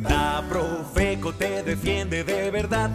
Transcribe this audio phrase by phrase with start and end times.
[0.00, 2.88] La Profeco te defiende de verdad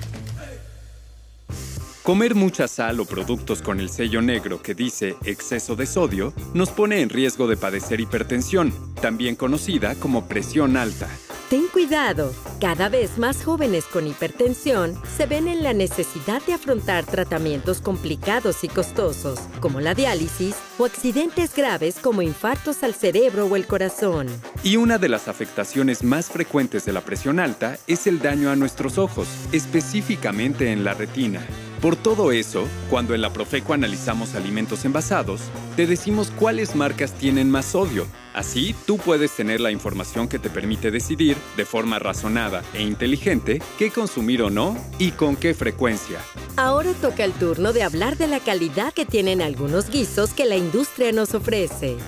[2.03, 6.71] Comer mucha sal o productos con el sello negro que dice exceso de sodio nos
[6.71, 11.09] pone en riesgo de padecer hipertensión, también conocida como presión alta.
[11.51, 17.05] Ten cuidado, cada vez más jóvenes con hipertensión se ven en la necesidad de afrontar
[17.05, 23.57] tratamientos complicados y costosos, como la diálisis o accidentes graves como infartos al cerebro o
[23.57, 24.29] el corazón.
[24.63, 28.57] Y una de las afectaciones más frecuentes de la presión alta es el daño a
[28.57, 31.47] nuestros ojos, específicamente en la retina.
[31.85, 35.43] Por todo eso, cuando en la Profeco analizamos alimentos envasados,
[35.77, 38.07] te decimos cuáles marcas tienen más sodio.
[38.33, 43.61] Así, tú puedes tener la información que te permite decidir, de forma razonada e inteligente,
[43.79, 46.21] qué consumir o no y con qué frecuencia.
[46.57, 50.57] Ahora toca el turno de hablar de la calidad que tienen algunos guisos que la
[50.57, 51.99] industria nos ofrece.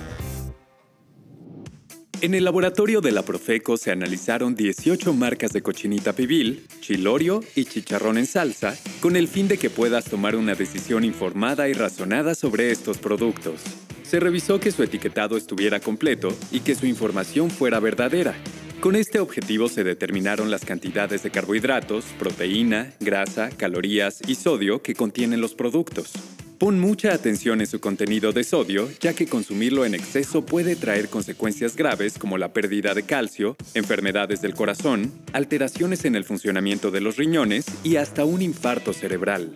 [2.23, 7.67] En el laboratorio de la Profeco se analizaron 18 marcas de cochinita pibil, chilorio y
[7.67, 12.35] chicharrón en salsa, con el fin de que puedas tomar una decisión informada y razonada
[12.35, 13.61] sobre estos productos.
[14.03, 18.35] Se revisó que su etiquetado estuviera completo y que su información fuera verdadera.
[18.81, 24.95] Con este objetivo se determinaron las cantidades de carbohidratos, proteína, grasa, calorías y sodio que
[24.95, 26.13] contienen los productos.
[26.59, 31.11] Pon mucha atención en su contenido de sodio, ya que consumirlo en exceso puede traer
[31.11, 37.03] consecuencias graves como la pérdida de calcio, enfermedades del corazón, alteraciones en el funcionamiento de
[37.03, 39.55] los riñones y hasta un infarto cerebral.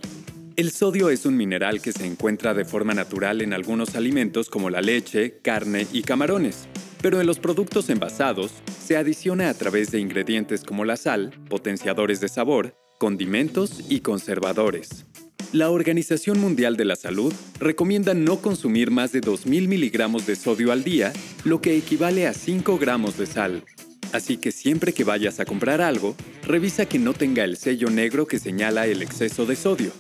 [0.57, 4.69] El sodio es un mineral que se encuentra de forma natural en algunos alimentos como
[4.69, 6.69] la leche, carne y camarones,
[7.01, 12.21] pero en los productos envasados se adiciona a través de ingredientes como la sal, potenciadores
[12.21, 15.07] de sabor, condimentos y conservadores.
[15.53, 20.71] La Organización Mundial de la Salud recomienda no consumir más de 2.000 miligramos de sodio
[20.71, 21.13] al día,
[21.43, 23.65] lo que equivale a 5 gramos de sal.
[24.13, 26.15] Así que siempre que vayas a comprar algo,
[26.47, 29.91] revisa que no tenga el sello negro que señala el exceso de sodio.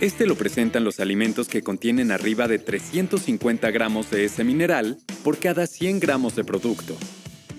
[0.00, 5.38] Este lo presentan los alimentos que contienen arriba de 350 gramos de ese mineral por
[5.38, 6.96] cada 100 gramos de producto.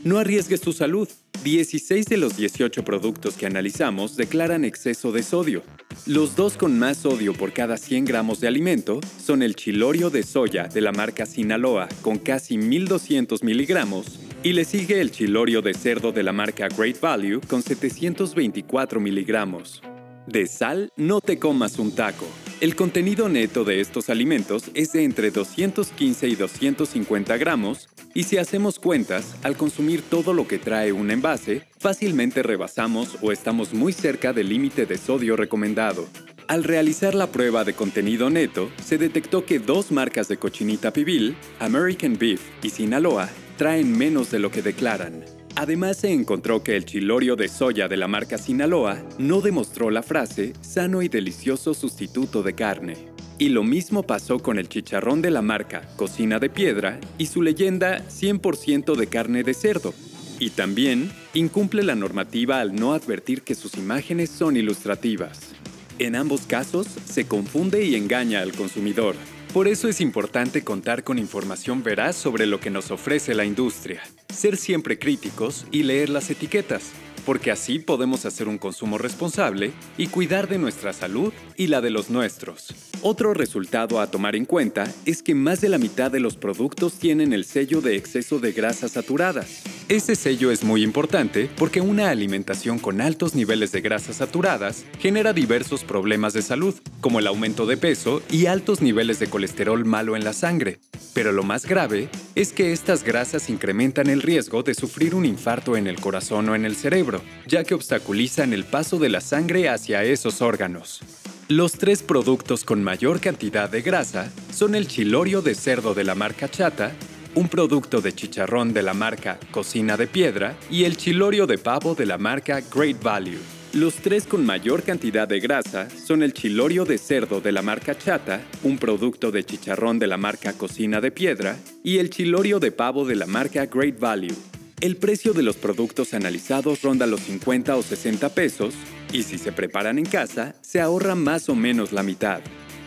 [0.06, 1.10] No arriesgues tu salud.
[1.44, 5.64] 16 de los 18 productos que analizamos declaran exceso de sodio.
[6.06, 10.22] Los dos con más sodio por cada 100 gramos de alimento son el chilorio de
[10.22, 15.74] soya de la marca Sinaloa con casi 1200 miligramos y le sigue el chilorio de
[15.74, 19.82] cerdo de la marca Great Value con 724 miligramos.
[20.28, 22.28] De sal, no te comas un taco.
[22.62, 28.38] El contenido neto de estos alimentos es de entre 215 y 250 gramos y si
[28.38, 33.92] hacemos cuentas, al consumir todo lo que trae un envase, fácilmente rebasamos o estamos muy
[33.92, 36.08] cerca del límite de sodio recomendado.
[36.48, 41.36] Al realizar la prueba de contenido neto, se detectó que dos marcas de cochinita pibil,
[41.60, 45.26] American Beef y Sinaloa, traen menos de lo que declaran.
[45.58, 50.04] Además se encontró que el chilorio de soya de la marca Sinaloa no demostró la
[50.04, 53.15] frase sano y delicioso sustituto de carne.
[53.38, 57.42] Y lo mismo pasó con el chicharrón de la marca Cocina de Piedra y su
[57.42, 59.94] leyenda 100% de carne de cerdo.
[60.40, 65.52] Y también incumple la normativa al no advertir que sus imágenes son ilustrativas.
[66.00, 69.16] En ambos casos, se confunde y engaña al consumidor.
[69.56, 74.04] Por eso es importante contar con información veraz sobre lo que nos ofrece la industria,
[74.28, 76.92] ser siempre críticos y leer las etiquetas
[77.26, 81.90] porque así podemos hacer un consumo responsable y cuidar de nuestra salud y la de
[81.90, 82.68] los nuestros.
[83.02, 86.94] Otro resultado a tomar en cuenta es que más de la mitad de los productos
[86.94, 89.64] tienen el sello de exceso de grasas saturadas.
[89.88, 95.32] Ese sello es muy importante porque una alimentación con altos niveles de grasas saturadas genera
[95.32, 100.16] diversos problemas de salud, como el aumento de peso y altos niveles de colesterol malo
[100.16, 100.80] en la sangre.
[101.14, 105.78] Pero lo más grave es que estas grasas incrementan el riesgo de sufrir un infarto
[105.78, 109.70] en el corazón o en el cerebro, ya que obstaculizan el paso de la sangre
[109.70, 111.02] hacia esos órganos.
[111.48, 116.16] Los tres productos con mayor cantidad de grasa son el chilorio de cerdo de la
[116.16, 116.94] marca Chata,
[117.36, 121.94] un producto de chicharrón de la marca Cocina de Piedra y el chilorio de pavo
[121.94, 123.40] de la marca Great Value.
[123.74, 127.98] Los tres con mayor cantidad de grasa son el chilorio de cerdo de la marca
[127.98, 132.72] Chata, un producto de chicharrón de la marca Cocina de Piedra, y el chilorio de
[132.72, 134.36] pavo de la marca Great Value.
[134.80, 138.74] El precio de los productos analizados ronda los 50 o 60 pesos,
[139.12, 142.40] y si se preparan en casa, se ahorra más o menos la mitad.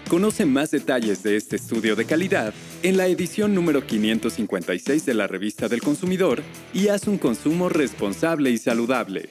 [0.08, 5.26] Conoce más detalles de este estudio de calidad en la edición número 556 de la
[5.26, 6.42] revista del consumidor
[6.72, 9.30] y haz un consumo responsable y saludable.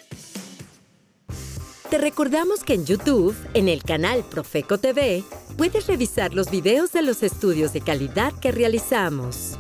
[1.89, 5.23] Te recordamos que en YouTube, en el canal Profeco TV,
[5.55, 9.57] puedes revisar los videos de los estudios de calidad que realizamos.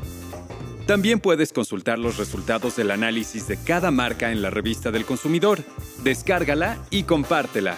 [0.85, 5.63] También puedes consultar los resultados del análisis de cada marca en la revista del consumidor.
[6.03, 7.77] Descárgala y compártela.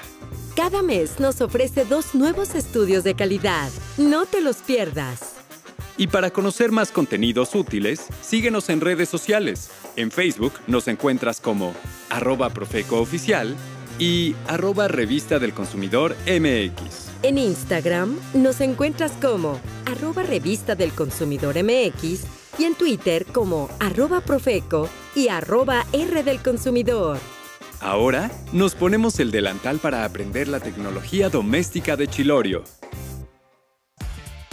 [0.56, 3.70] Cada mes nos ofrece dos nuevos estudios de calidad.
[3.98, 5.39] No te los pierdas.
[6.00, 9.70] Y para conocer más contenidos útiles, síguenos en redes sociales.
[9.98, 11.74] En Facebook nos encuentras como
[12.10, 13.54] arroba profecooficial
[14.00, 17.10] y arroba revista del consumidor MX.
[17.22, 22.24] En Instagram nos encuentras como arroba revista del consumidor MX
[22.58, 27.18] y en Twitter como arroba profeco y arroba R del consumidor.
[27.82, 32.64] Ahora nos ponemos el delantal para aprender la tecnología doméstica de Chilorio.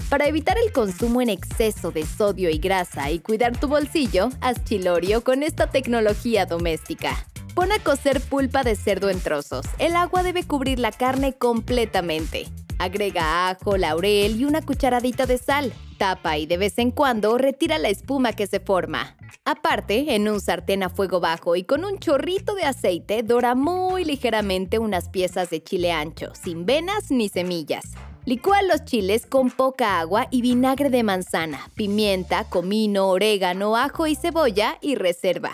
[0.09, 4.63] Para evitar el consumo en exceso de sodio y grasa y cuidar tu bolsillo, haz
[4.63, 7.27] Chilorio con esta tecnología doméstica.
[7.57, 9.67] Pon a cocer pulpa de cerdo en trozos.
[9.79, 12.47] El agua debe cubrir la carne completamente.
[12.79, 15.73] Agrega ajo, laurel y una cucharadita de sal.
[15.99, 19.17] Tapa y de vez en cuando retira la espuma que se forma.
[19.45, 24.05] Aparte, en un sartén a fuego bajo y con un chorrito de aceite, dora muy
[24.05, 27.87] ligeramente unas piezas de chile ancho, sin venas ni semillas.
[28.27, 34.17] Licúa los chiles con poca agua y vinagre de manzana, pimienta, comino, orégano, ajo y
[34.17, 35.53] cebolla y reserva.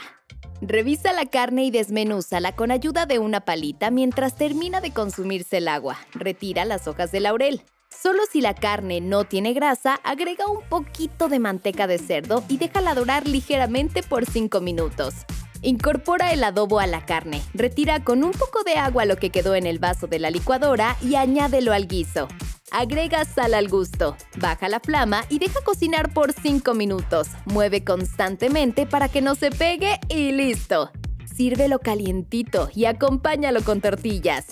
[0.63, 5.69] Revisa la carne y desmenúzala con ayuda de una palita mientras termina de consumirse el
[5.69, 5.99] agua.
[6.15, 7.61] Retira las hojas de laurel.
[7.91, 12.57] Solo si la carne no tiene grasa, agrega un poquito de manteca de cerdo y
[12.57, 15.13] déjala dorar ligeramente por 5 minutos.
[15.61, 19.57] Incorpora el adobo a la carne, retira con un poco de agua lo que quedó
[19.57, 22.29] en el vaso de la licuadora y añádelo al guiso.
[22.73, 27.29] Agrega sal al gusto, baja la flama y deja cocinar por 5 minutos.
[27.45, 30.91] Mueve constantemente para que no se pegue y listo.
[31.37, 34.47] Sírvelo calientito y acompáñalo con tortillas.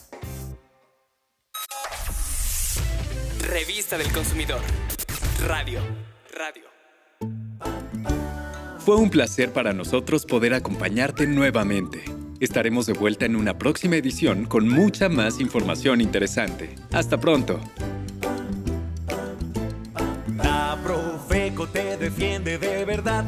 [3.40, 4.60] Revista del Consumidor.
[5.44, 5.80] Radio.
[6.32, 6.62] Radio.
[8.78, 12.04] Fue un placer para nosotros poder acompañarte nuevamente.
[12.38, 16.72] Estaremos de vuelta en una próxima edición con mucha más información interesante.
[16.92, 17.58] Hasta pronto.
[20.36, 23.24] La Profeco te defiende de verdad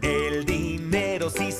[0.02, 0.19] el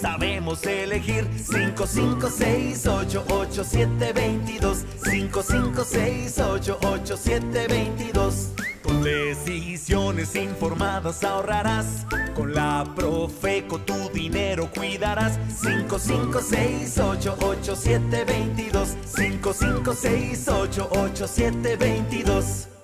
[0.01, 1.29] sabemos elegir.
[1.37, 8.53] 5, 5, 6, 8, 8, 7, 22 5, 5, 6, 8, 8, 7, 22
[8.83, 12.07] Con decisiones informadas ahorrarás.
[12.35, 15.39] Con la Profeco tu dinero cuidarás.
[15.63, 22.80] 5, 5, 6, 8, 8, 7, 22 5, 5, 6, 8, 8, 7, 22